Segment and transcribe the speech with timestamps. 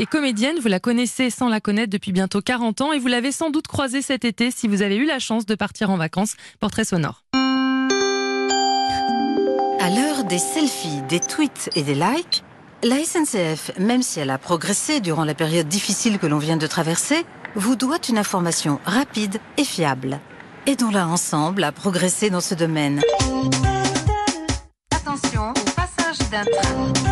[0.00, 3.32] est comédienne, vous la connaissez sans la connaître depuis bientôt 40 ans et vous l'avez
[3.32, 6.36] sans doute croisée cet été si vous avez eu la chance de partir en vacances.
[6.58, 7.22] Portrait sonore.
[9.80, 12.42] À l'heure des selfies, des tweets et des likes,
[12.82, 16.66] la SNCF, même si elle a progressé durant la période difficile que l'on vient de
[16.66, 20.20] traverser, vous doit une information rapide et fiable.
[20.66, 23.02] Aidons-la ensemble à progresser dans ce domaine.
[24.92, 27.09] Attention passage d'un train.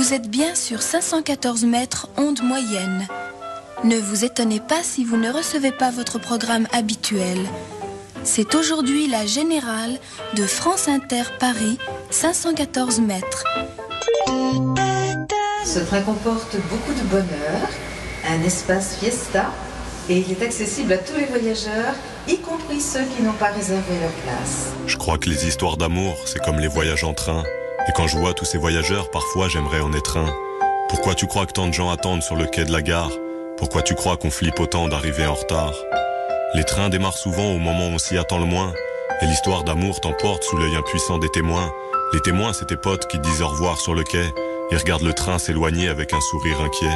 [0.00, 3.06] Vous êtes bien sur 514 mètres onde moyenne.
[3.84, 7.36] Ne vous étonnez pas si vous ne recevez pas votre programme habituel.
[8.24, 9.98] C'est aujourd'hui la générale
[10.36, 11.76] de France Inter Paris,
[12.08, 13.44] 514 mètres.
[15.66, 17.68] Ce train comporte beaucoup de bonheur,
[18.26, 19.50] un espace fiesta
[20.08, 21.94] et il est accessible à tous les voyageurs,
[22.26, 24.72] y compris ceux qui n'ont pas réservé leur place.
[24.86, 27.44] Je crois que les histoires d'amour, c'est comme les voyages en train.
[27.90, 30.32] Et quand je vois tous ces voyageurs, parfois j'aimerais en être un.
[30.88, 33.10] Pourquoi tu crois que tant de gens attendent sur le quai de la gare?
[33.58, 35.74] Pourquoi tu crois qu'on flippe autant d'arriver en retard?
[36.54, 38.72] Les trains démarrent souvent au moment où on s'y attend le moins.
[39.22, 41.68] Et l'histoire d'amour t'emporte sous l'œil impuissant des témoins.
[42.12, 44.32] Les témoins, c'est tes potes qui disent au revoir sur le quai
[44.70, 46.88] et regardent le train s'éloigner avec un sourire inquiet.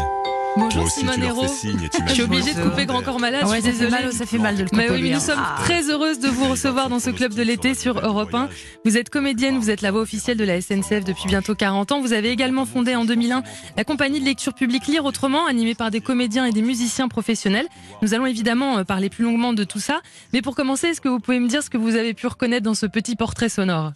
[0.57, 3.03] Bonjour Toi aussi, Simone tu leur fais signe et Je suis obligée de couper Grand.
[3.03, 4.03] Corps Malade, Ouais, je ça suis fait désolée.
[4.05, 4.95] mal, ça fait mal de le Mais couper.
[4.95, 5.19] oui, mais nous hein.
[5.19, 5.57] sommes Ah.
[5.65, 8.49] très heureuses de vous recevoir dans ce club de l'été sur Europe 1.
[8.85, 12.01] Vous êtes comédienne, vous êtes la voix officielle de la SNCF depuis bientôt 40 ans.
[12.01, 13.43] Vous avez également fondé en 2001
[13.77, 17.67] la compagnie de lecture publique Lire Autrement, animée par des comédiens et des musiciens professionnels.
[18.03, 20.03] Nous allons évidemment euh, parler plus longuement de tout ça.
[20.33, 22.63] Mais pour commencer, est-ce que vous pouvez me dire ce que vous avez pu reconnaître
[22.63, 23.91] dans ce petit portrait sonore?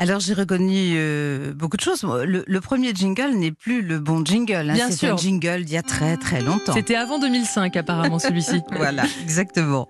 [0.00, 2.04] Alors j'ai reconnu euh, beaucoup de choses.
[2.04, 4.70] Le, le premier jingle n'est plus le bon jingle.
[4.70, 4.74] hein.
[4.74, 5.14] Bien C'est sûr.
[5.14, 6.72] un jingle d'il y a très très longtemps.
[6.72, 8.60] C'était avant 2005 apparemment celui-ci.
[8.70, 9.88] Voilà, exactement.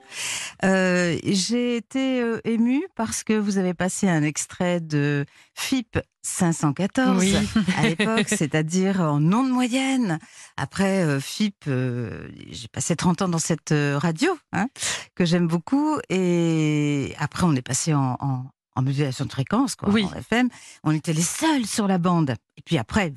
[0.65, 7.19] Euh, j'ai été euh, émue parce que vous avez passé un extrait de FIP 514
[7.19, 7.35] Oui.
[7.77, 10.19] à l'époque, c'est-à-dire en onde moyenne.
[10.57, 14.69] Après euh, FIP, euh, j'ai passé 30 ans dans cette euh, radio hein,
[15.15, 15.99] que j'aime beaucoup.
[16.09, 18.45] Et après, on est passé en, en,
[18.79, 20.05] en modulation de fréquence, quoi, Oui.
[20.05, 20.49] en FM.
[20.85, 22.31] On était les seuls sur la bande.
[22.57, 23.13] Et puis après,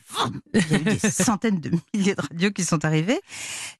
[0.56, 3.20] il y a eu des centaines de milliers de radios qui sont arrivées.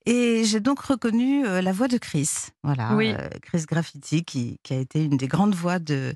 [0.06, 2.30] Et j'ai donc reconnu euh, la voix de Chris.
[2.64, 3.14] Voilà, Oui.
[3.18, 6.14] euh, Chris Graffiti, qui, qui a été une des grandes voix de,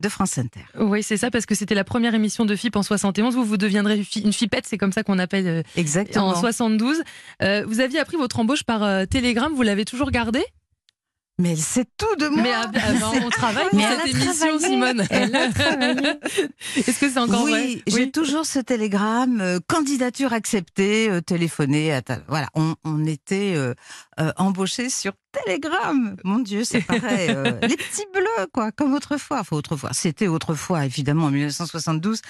[0.00, 0.60] de France Inter.
[0.78, 3.34] Oui, c'est ça, parce que c'était la première émission de FIP en 71.
[3.34, 6.28] Vous, vous deviendrez une fipette, c'est comme ça qu'on appelle euh, Exactement.
[6.28, 7.02] en 72.
[7.42, 10.44] Euh, vous aviez appris votre embauche par télégramme, vous l'avez toujours gardé
[11.40, 12.42] Mais elle sait tout de moi.
[12.42, 14.58] Mais ah, ah, ben, on travaille pour cette émission.
[14.58, 15.00] Simone.
[16.76, 17.82] Est-ce que c'est encore oui, vrai?
[17.86, 21.92] j'ai toujours ce télégramme, euh, candidature acceptée, euh, téléphoné.
[21.92, 23.74] à ta- Voilà, on, on était euh,
[24.20, 26.16] euh, embauchés sur Télégramme.
[26.24, 27.28] Mon Dieu, c'est pareil.
[27.62, 29.40] les petits bleus, quoi, comme autrefois.
[29.40, 29.90] Enfin, autrefois.
[29.92, 32.20] C'était autrefois, évidemment, en 1972.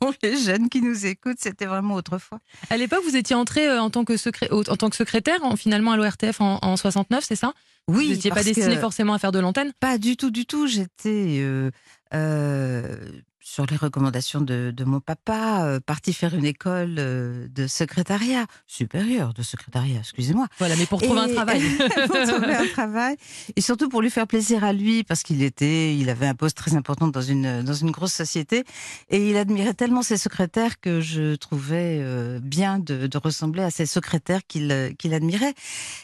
[0.00, 2.38] Pour les jeunes qui nous écoutent, c'était vraiment autrefois.
[2.70, 5.54] À l'époque, vous étiez entré en tant que, secré- au- en tant que secrétaire, en-
[5.56, 7.52] finalement, à l'ORTF en, en 69, c'est ça?
[7.88, 9.72] Oui, Vous n'étiez pas destiné forcément à faire de l'antenne?
[9.80, 10.66] Pas du tout, du tout.
[10.66, 11.70] J'étais euh,
[12.14, 12.96] euh,
[13.42, 18.46] sur les recommandations de, de mon papa, euh, partie faire une école euh, de secrétariat,
[18.66, 20.46] supérieur de secrétariat, excusez-moi.
[20.58, 21.62] Voilà, mais pour trouver un travail.
[22.06, 23.16] pour trouver un travail.
[23.56, 26.56] Et surtout pour lui faire plaisir à lui, parce qu'il était, il avait un poste
[26.56, 28.64] très important dans une, dans une grosse société.
[29.08, 33.70] Et il admirait tellement ses secrétaires que je trouvais euh, bien de, de ressembler à
[33.70, 35.54] ces secrétaires qu'il euh, qu'il admirait.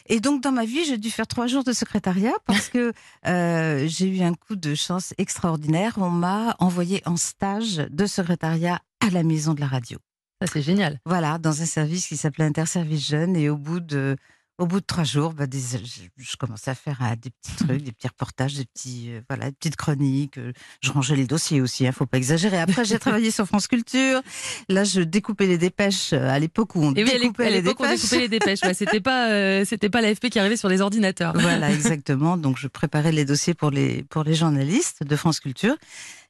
[0.07, 2.93] Et donc, dans ma vie, j'ai dû faire trois jours de secrétariat parce que
[3.23, 5.93] j'ai eu un coup de chance extraordinaire.
[5.97, 9.99] On m'a envoyé en stage de secrétariat à la maison de la radio.
[10.45, 10.99] C'est génial.
[11.05, 13.35] Voilà, dans un service qui s'appelait Interservice Jeune.
[13.35, 14.15] Et au bout de,
[14.57, 17.55] au bout de trois jours, bah, des- je, je commençais à faire euh, des petits
[17.57, 20.37] trucs, des petits reportages, des petits, euh, voilà, des petites chroniques.
[20.37, 20.51] euh,
[20.81, 22.59] Je rangeais les dossiers aussi, hein, faut pas exagérer.
[22.59, 24.21] Après, j'ai travaillé sur France Culture.
[24.69, 27.59] Là, je découpais les dépêches euh, à l'époque où on Et oui, découpait à les
[27.59, 27.95] on dépêches.
[28.01, 28.61] découpait les dépêches.
[28.63, 31.33] Ouais, c'était pas, euh, c'était pas l'AFP qui arrivait sur les ordinateurs.
[31.37, 32.35] Voilà, exactement.
[32.37, 35.75] Donc, je préparais les dossiers pour les, pour les journalistes de France Culture.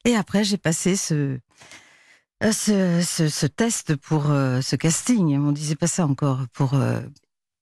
[0.04, 1.38] Et après, j'ai passé ce,
[2.52, 5.36] ce, ce, ce test pour euh, ce casting.
[5.38, 7.00] On disait pas ça encore pour, euh,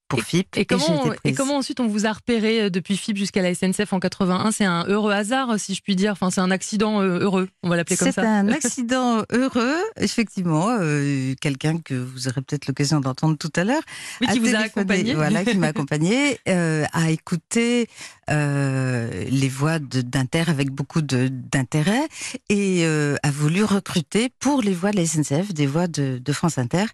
[0.09, 0.57] pour FIP.
[0.57, 3.93] Et comment, et comment ensuite on vous a repéré euh, depuis FIP jusqu'à la SNCF
[3.93, 6.13] en 81 C'est un heureux hasard, si je puis dire.
[6.13, 7.49] Enfin, c'est un accident euh, heureux.
[7.63, 8.23] On va l'appeler comme C'est ça.
[8.31, 10.69] un accident heureux, effectivement.
[10.81, 13.83] euh, Quelqu'un que vous aurez peut-être l'occasion d'entendre tout à l'heure.
[14.21, 15.15] Oui, qui vous a accompagné.
[15.15, 17.89] Voilà, qui m'a accompagné, euh, a écouté
[18.29, 22.09] les voix d'Inter avec beaucoup d'intérêt
[22.49, 26.33] et euh, a voulu recruter pour les voix de la SNCF des voix de, de
[26.33, 26.87] France Inter.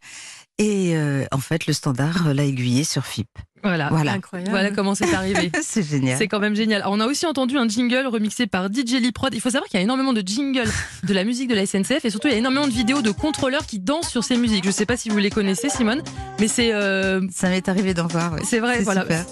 [0.58, 3.28] Et euh, en fait, le standard l'a aiguillé sur FIP.
[3.62, 4.12] Voilà, Voilà.
[4.14, 4.50] Incroyable.
[4.50, 5.50] voilà comment c'est arrivé.
[5.62, 6.18] c'est génial.
[6.18, 6.82] C'est quand même génial.
[6.82, 9.34] Alors, on a aussi entendu un jingle remixé par DJ Liprod.
[9.34, 10.68] Il faut savoir qu'il y a énormément de jingles
[11.04, 13.10] de la musique de la SNCF et surtout il y a énormément de vidéos de
[13.10, 14.64] contrôleurs qui dansent sur ces musiques.
[14.64, 16.02] Je sais pas si vous les connaissez, Simone,
[16.40, 18.32] mais c'est euh, Ça m'est arrivé d'en voir.
[18.32, 18.40] ouais.
[18.44, 19.24] c'est vrai, C'est voilà, super.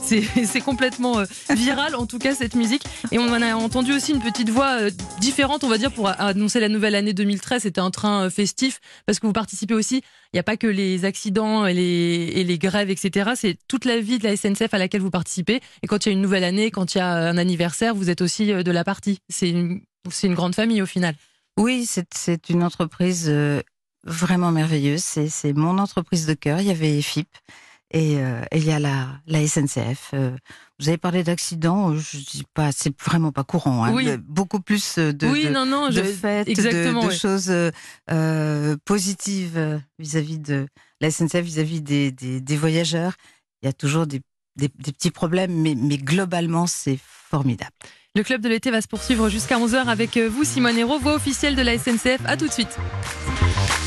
[0.46, 1.24] c'est complètement euh,
[1.54, 2.82] viral en tout cas cette musique.
[3.12, 4.90] Et on en a entendu aussi une petite voix euh,
[5.20, 7.62] différente, on va dire, pour a- annoncer la nouvelle année 2013.
[7.62, 10.02] C'était un train euh, festif parce que vous participez aussi.
[10.32, 13.30] Il n'y a pas que les accidents et les, et les grèves, etc.
[13.34, 15.60] C'est toute la vie de la SNCF à laquelle vous participez.
[15.82, 18.10] Et quand il y a une nouvelle année, quand il y a un anniversaire, vous
[18.10, 19.18] êtes aussi euh, de la partie.
[19.28, 19.80] C'est une,
[20.22, 21.14] une grande famille au final.
[21.58, 23.60] Oui, c'est une entreprise euh,
[24.04, 25.02] vraiment merveilleuse.
[25.02, 26.60] C'est mon entreprise de cœur.
[26.60, 27.28] Il y avait EFIP
[27.92, 30.10] et, euh, et il y a la, la SNCF.
[30.14, 30.30] Euh,
[30.78, 31.94] vous avez parlé d'accidents.
[31.96, 33.84] Je dis pas, c'est vraiment pas courant.
[33.84, 34.08] Hein, Oui.
[34.26, 37.14] Beaucoup plus euh, de, oui, de, non, non, de je- fêtes, de- exactement, de, ouais.
[37.14, 37.70] choses euh,
[38.10, 40.66] euh, positives euh, vis-à-vis de
[41.00, 43.14] la SNCF, vis-à-vis des, des, des voyageurs.
[43.62, 44.20] Il y a toujours des,
[44.56, 47.72] petits problèmes, mais, mais globalement, c'est formidable.
[48.16, 51.14] Le club de l'été va se poursuivre jusqu'à 11h avec euh, vous, Simone Hérault, voix
[51.14, 52.20] officielle de la SNCF.
[52.26, 52.76] À tout de suite.